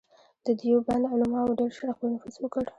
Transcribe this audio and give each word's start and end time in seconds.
د 0.45 0.47
دیوبند 0.59 1.03
علماوو 1.13 1.57
ډېر 1.59 1.71
ژر 1.77 1.89
خپل 1.95 2.07
نفوذ 2.13 2.35
وکړ. 2.39 2.63